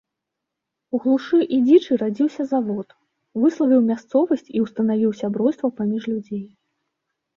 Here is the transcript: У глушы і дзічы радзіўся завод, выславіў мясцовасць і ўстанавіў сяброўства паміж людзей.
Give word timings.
У 0.95 1.01
глушы 1.03 1.39
і 1.57 1.59
дзічы 1.67 1.97
радзіўся 2.03 2.43
завод, 2.55 2.87
выславіў 3.43 3.81
мясцовасць 3.91 4.49
і 4.57 4.65
ўстанавіў 4.65 5.11
сяброўства 5.21 5.67
паміж 5.83 6.01
людзей. 6.15 6.45